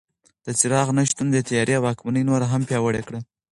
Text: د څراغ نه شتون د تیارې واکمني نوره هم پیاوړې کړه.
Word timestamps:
د 0.45 0.47
څراغ 0.59 0.87
نه 0.97 1.03
شتون 1.09 1.27
د 1.31 1.37
تیارې 1.49 1.77
واکمني 1.85 2.23
نوره 2.29 2.45
هم 2.53 2.61
پیاوړې 2.69 3.01
کړه. 3.07 3.19